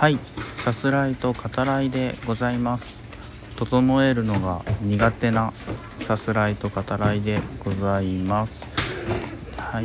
[0.00, 0.18] はい。
[0.56, 2.86] さすらいと語らいでございます。
[3.56, 5.52] 整えるのが苦手な
[5.98, 8.66] さすらいと語らいでございます。
[9.58, 9.84] はい。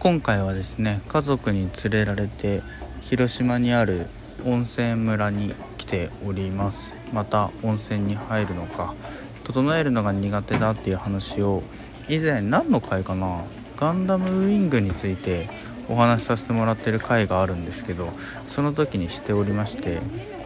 [0.00, 2.64] 今回はですね家族に連れられて
[3.02, 4.08] 広島にある
[4.44, 6.96] 温泉村に来ております。
[7.12, 8.96] また温泉に入るのか
[9.44, 11.62] 整えるのが苦手だっていう話を
[12.08, 13.44] 以前何の回かな
[13.76, 15.48] ガンダムウィングについて
[15.88, 18.12] お話しさせてもらってる回があるんですけど
[18.48, 20.00] その時にしておりまして、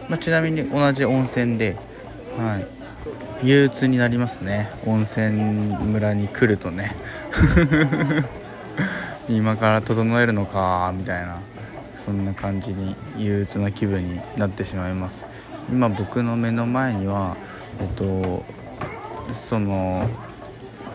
[0.09, 1.77] まあ、ちなみに同じ温泉で、
[2.37, 2.59] は
[3.43, 4.69] い、憂鬱になりますね。
[4.85, 6.95] 温泉村に来るとね。
[9.29, 11.37] 今から整えるのかみたいな
[11.95, 15.25] そんな感じに憂鬱な気分になってしまいます。
[15.69, 17.37] 今僕の目の前には
[17.79, 18.43] えっと
[19.31, 20.07] その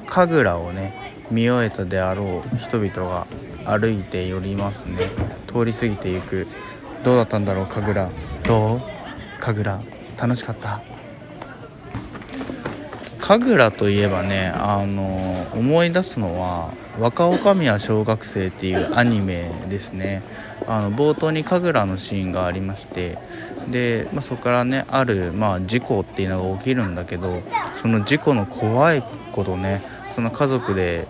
[0.06, 3.26] 神楽をね見終えたであろう人々が
[3.66, 5.10] 歩いておりますね。
[5.46, 6.46] 通り過ぎていく。
[7.04, 8.12] どうだったんだろう神楽？
[8.46, 8.82] どう？
[9.40, 9.84] 神楽？
[10.18, 10.80] 楽しかった？
[13.20, 20.22] 神楽といえばねあの思い出すのは「若女将は小学生」っていうアニメですね。
[20.68, 23.18] あの冒頭に神楽のシーンがありまして。
[23.68, 27.42] で、まあ、そこからねある、まあ、事故っていうのが起きるんだけど
[27.74, 29.82] その事故の怖いことね
[30.12, 31.08] その家族で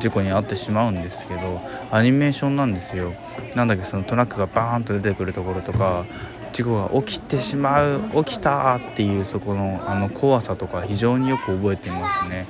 [0.00, 3.14] 事故に遭ってしまうんですけどアニメーションなんですよ。
[3.54, 6.04] なんだっけそのトラックがバーンと出てくるところとか
[6.52, 12.46] 事故が起きてしまう起きたっていうそこのあの怖さとか非常によく覚えていますね。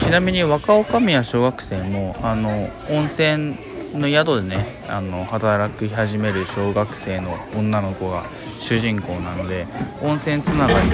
[0.00, 3.56] ちなみに若女将や小学生もあの温泉
[3.94, 8.24] の宿でねあの働き始める小学生の女の子が
[8.58, 9.66] 主人公なので
[10.02, 10.90] 温泉つながり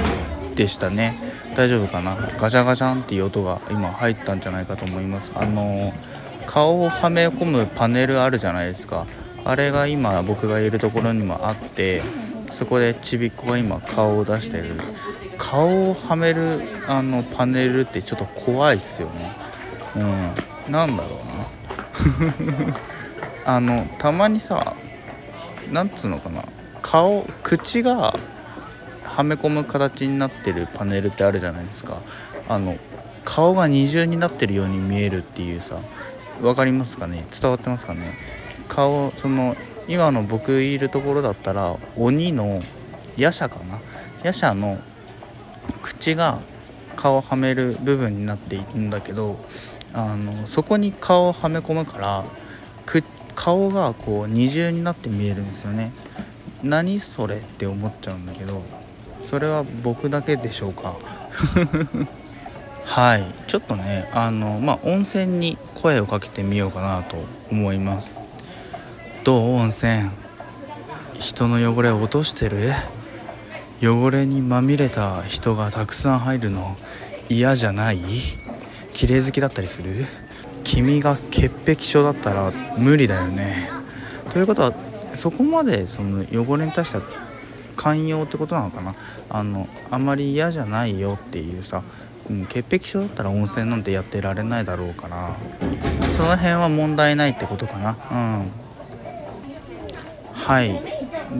[0.61, 1.15] でしたね。
[1.57, 2.17] 大丈夫かな？
[2.39, 5.33] ガチャガチャンっていう音が今入ったんじゃないかと思います。
[5.35, 5.95] あの
[6.47, 9.07] 顔をはめ込むパネルあるじゃないですか。
[9.43, 12.03] あれが今僕がいるところにもあって
[12.53, 14.75] そこでちびっこが今顔を出してる。
[15.39, 19.33] 顔をはめるあのパネルってちょっと怖いっすよね。
[19.97, 20.73] うん。
[20.73, 21.21] なんだろ
[22.27, 22.75] うな。
[23.57, 24.75] あのたまにさ
[25.73, 26.45] なんつうのかな。
[26.83, 28.15] 顔口が
[29.21, 32.01] はめ込む形になってるパネルってあるじゃないですか。
[32.49, 32.79] あの
[33.27, 35.79] 顔が二重になってるように見えるっていうさ
[36.41, 37.27] 分かりますかね？
[37.39, 38.15] 伝わってますかね？
[38.67, 39.57] 顔その
[39.89, 42.63] 今の僕いるところだったら鬼の
[43.19, 43.79] 夜叉かな？
[44.23, 44.79] 夜叉の
[45.83, 46.41] 口が
[46.97, 49.39] 顔はめる部分になっているんだけど
[49.93, 52.25] あのそこに顔をはめ込むから
[53.35, 55.93] 顔がこう二重になって見えるんですよね。
[56.63, 58.63] 何それって思っちゃうんだけど
[59.31, 60.97] それは僕だけでしょうか？
[62.85, 63.25] はい。
[63.47, 67.17] ちょっとねあのまあ温泉に声をかけてみようかなと
[67.51, 68.19] 思います。
[69.23, 69.55] どう？
[69.55, 70.11] 温泉。
[71.15, 72.73] 人の汚れを落としてる？
[73.83, 76.77] 汚れにまみれた人がたくさん入るの？
[77.29, 78.01] 嫌じゃない？
[78.93, 80.07] 綺麗好きだったりする？
[80.65, 83.71] 君が潔癖症だったら無理だよね。
[84.31, 84.73] ということは
[85.15, 87.05] そこまでその汚れに対しては
[87.81, 88.95] 寛容ってことなのかな？
[89.31, 91.83] あのあんまり嫌じゃないよっていうさ、
[92.29, 95.37] うん、潔癖症だったら温泉なんてやってられないだろうから。
[96.19, 97.97] その辺は問題ないってことかな？
[98.11, 98.51] うん。
[100.35, 100.79] はい。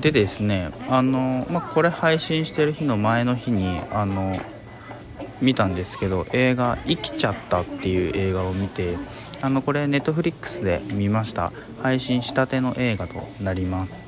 [0.01, 4.33] でですねあの、まあ、これ配信してる日の前の日にあの
[5.41, 8.97] 見たんですけど映画「生きちゃった」っていう映画を見て
[9.43, 11.53] あのこれネットフリックスで見ました。
[11.83, 14.05] 配信したての映画となります。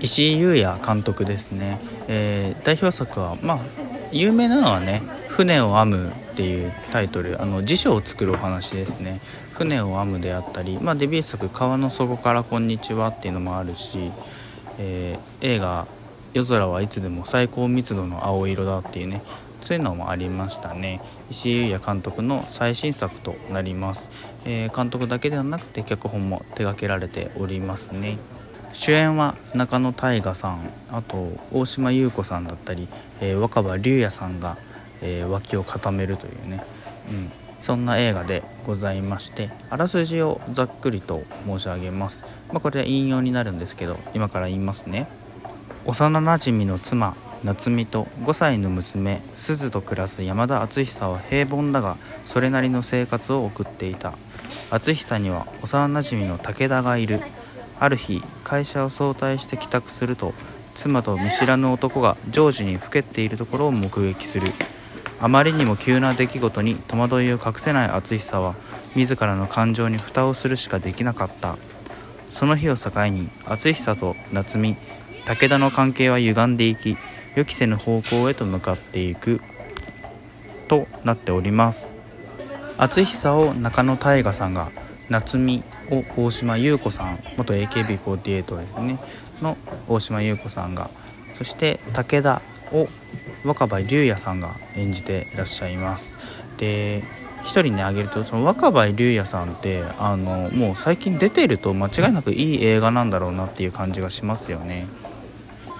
[0.00, 3.58] 石井優也監督ですね、えー、代表作はまあ
[4.12, 9.20] 有名なのはね「船を編む」っていうタイトルあの辞書を作るお話ですね。
[9.54, 14.10] 船を編むであったり、まあ、デビュー作「川の底からこんにちは」っていうのもあるし、
[14.78, 15.86] えー、映画
[16.34, 19.22] 「夜空はいつでも最高密度の青色だ」っていうね
[19.62, 21.00] そういうのもありましたね。
[21.30, 24.08] 石井優也監督の最新作となります、
[24.44, 28.18] えー、監督だけではなくて脚本も手掛けられておりますね。
[28.74, 32.88] 主演は中野大河さんあと大島優子さんだったり、
[33.20, 34.58] えー、若葉龍也さんが、
[35.00, 36.62] えー、脇を固めるというね、
[37.08, 37.30] うん、
[37.60, 45.06] そんな映画でございましてあらすじをざっくりと申し上げます、まあ、これは引用になるんですけど今から言いますね。
[45.86, 54.14] 幼なじみの妻夏美と5歳の娘鈴と暮らす山田敦久は平凡だがそれなりの生活を送っていた。
[54.70, 57.20] 敦久には幼なじみの武田がいる。
[57.80, 60.34] ある日会社を早退して帰宅すると
[60.74, 64.52] 妻と見知らぬ男が常時にふけているところを目撃する。
[65.20, 68.54] あまりにも急な出来事に戸惑いを隠せない淳久は
[68.94, 71.56] 自らの感情に蓋をするしかできなかった。
[72.30, 74.76] その日を境に篤久と夏美
[75.24, 76.96] 武田の関係は歪んでいき
[77.36, 79.40] 予期せぬ方向へと向かっていく。
[80.68, 81.92] となっております。
[82.76, 84.70] 篤久を中野大河さんが
[85.08, 88.98] 夏美を大島優子さん元 AKB48 ですね
[89.40, 89.56] の
[89.88, 90.90] 大島優子さんが
[91.36, 92.42] そして武田
[92.72, 92.88] を
[93.44, 96.16] 若葉龍也さんが演じていらっしゃいます。
[96.56, 97.02] で
[97.44, 104.86] 1人ね挙げるとその若葉龍也さんってあのもう最近出てると間違いなくいい映画なんだろうなっていう感じがしますよね。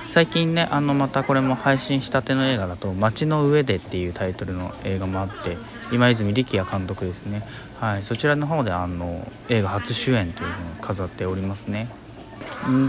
[0.04, 5.56] 最近ねあのまたこれも配信したての映画だと「街の上で」っていうタイトルの映画もあって
[5.94, 7.46] 今泉力也監督ですね、
[7.80, 11.88] はい、そちらの方であの映画初主演というのを飾っておりますね。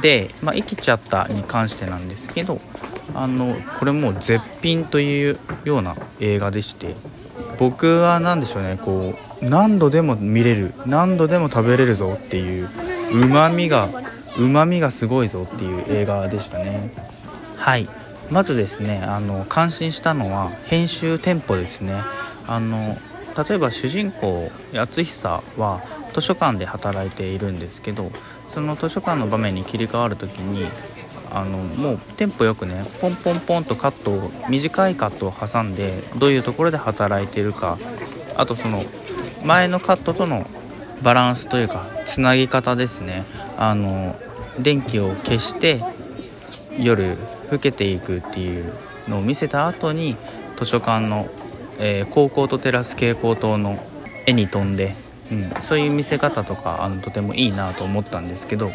[0.01, 2.61] で、まあ、生きちゃったに関してなんですけど
[3.13, 6.95] あのこれもう絶品というような映画でして
[7.59, 12.69] 僕は何でしょうねこう何度でも見れる何度でも食べれるぞっていう
[13.13, 13.89] うまみが
[14.37, 16.91] うまみがすごいぞっていう映画でしたね。
[17.55, 17.87] はい。
[18.29, 22.01] まずですねあの感心したのは編集テンポですね。
[22.47, 22.97] あの
[23.47, 25.81] 例えば主人公八久は
[26.13, 28.11] 図書館で働いているんですけど
[28.53, 30.65] その図書館の場面に切り替わる時に
[31.31, 37.77] あのもうテンポよくねポンポンポンとカットを短いカットを挟んでどういうところで働いているか
[38.37, 38.83] あとその
[39.43, 40.47] 前のカットとの
[41.03, 43.25] バランスというかつなぎ方ですね。
[43.57, 44.15] あの
[44.59, 45.83] 電気を消して
[46.79, 47.17] 夜
[47.49, 48.73] 更けていくっていう
[49.07, 50.15] のを見せた後に
[50.57, 51.27] 図書館の、
[51.79, 53.77] えー、高校と照らす蛍光灯の
[54.25, 54.95] 絵に飛んで、
[55.31, 58.71] うん、そういう見せ方とかあのとてもいいなと思ったんですけど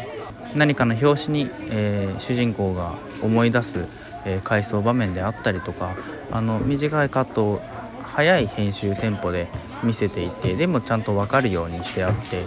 [0.55, 3.85] 何かの表紙に、えー、主人公が思い出す、
[4.25, 5.95] えー、回想場面であったりとか
[6.31, 7.61] あの短いカットを
[8.03, 9.47] 速い編集テンポで
[9.83, 12.43] 見せていてでもちゃんと分かるようにしてあって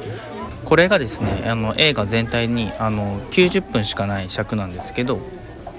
[0.65, 5.21] これがですねあの映画全体にあの90分しかない尺なんですけど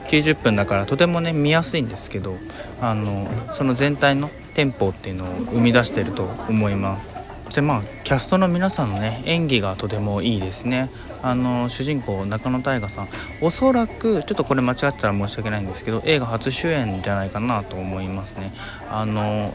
[0.07, 2.35] 90分だからとてもね見やすいんですけど
[2.81, 7.19] あのその全体のテンポっていうのを生み出してると思います。
[7.45, 10.89] そしてまあキャストの皆さんのね演技がとてもいいですね。
[11.21, 13.07] あの主人公中野大河さん。
[13.41, 18.51] おそらくちょっとこれ間違ってたら申し訳ないんですけど映画初主演じゃないかなと思いますね。
[18.89, 19.53] あの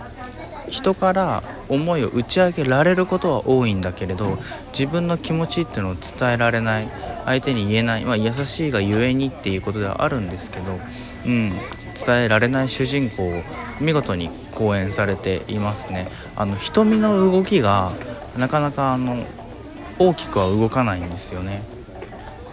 [0.68, 4.38] 人から思いを打ち明けられることは多いんだけれど
[4.72, 6.88] 自分の気持ちっていうのを伝えられない。
[7.26, 10.80] 相手に言えない、まあ、優しいがゆえにっていうことではあるんですけど、
[11.26, 11.52] うん、
[12.06, 13.42] 伝えられない主人公を
[13.80, 16.08] 見事に講演されていますね。
[16.36, 17.92] あの瞳の動きが
[18.36, 19.24] なかなかあの
[19.98, 21.62] 大きくは動かないんですよね。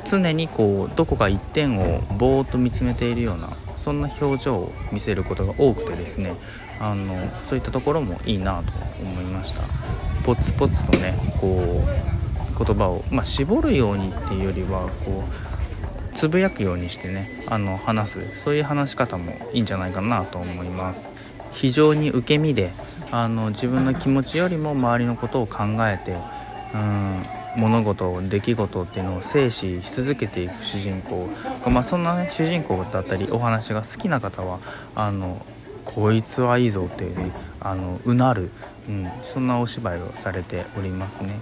[0.06, 3.50] 常にこうどこか一点をぼーっと見つめているような
[3.84, 6.34] そんな表情を見せることが多くてですね。
[6.80, 8.72] あのそういったところもいいなと
[9.02, 9.62] 思いました。
[10.24, 15.47] ポツポツとねこう言葉を、まあ、絞るようにっていうよりはこう
[16.18, 21.12] つぶやくようにしてねあの話すそういう話し方もいいんじゃないかなと思います。
[21.52, 22.72] 非常に受け身で
[23.12, 26.18] あの自分の気持ちよりも周りのことを考えて
[26.74, 27.24] うん
[27.56, 31.30] 物事出来事っていうのを静止し続けていく主人公、
[31.70, 34.60] まあ、そんな、ね、主人公だったりお話が好きな方は
[34.96, 35.46] あの
[35.86, 37.12] こいつはいいぞって
[37.60, 38.50] あのうなる、
[38.90, 41.40] うん、そんなお芝居をされておりますね。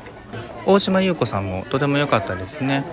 [0.65, 2.85] 大島優子さんもとても良かったですね。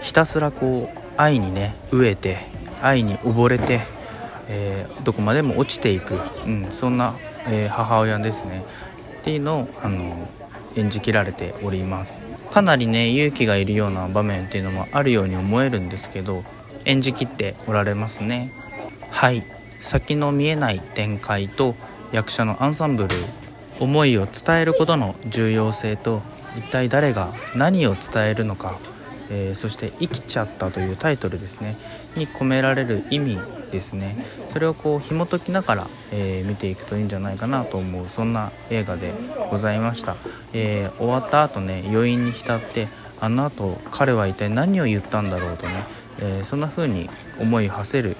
[0.00, 2.38] ひたすらこう愛にね飢えて
[2.82, 3.80] 愛に溺れて、
[4.48, 7.16] えー、どこまでも落ちていく、うん、そんな、
[7.48, 8.64] えー、母親ですね。
[9.20, 10.28] っていうのをあの
[10.76, 12.22] 演じきられております。
[12.52, 16.44] かなりね勇気がいるような場面っていうのもあるように思えるんですけど
[16.84, 18.52] 演じきっておられますね。
[19.10, 19.44] はい。
[19.80, 21.74] 先の見えない展開と
[22.12, 23.16] 役者のアンサンブル
[23.80, 26.22] 思いを伝えることの重要性と
[26.56, 28.78] 一体誰が何を伝えるのか、
[29.30, 31.76] えー、そして「生きちゃった」というタイトルですね。
[32.16, 33.38] に込められる意味
[33.70, 34.24] ですね。
[34.52, 39.12] それをこう紐解きながら、えー、見ていくといいんじゃないかなと思うそんな映画で
[39.50, 40.16] ございました、
[40.52, 42.88] えー、終わった後ね余韻に浸って
[43.20, 45.84] あの後彼は一体何を言ったんだろうとね、
[46.20, 47.08] え、そんな風に
[47.40, 48.16] 思い馳せる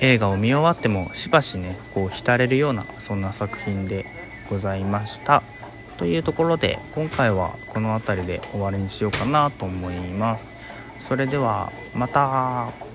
[0.00, 4.06] 映画を見終わってもしばしねこう浸れるようなそんな作品で
[4.50, 5.42] ございました。
[5.96, 10.52] というところで今回はこの辺りで終わりにしようかなと思います。
[11.00, 12.93] それではまた。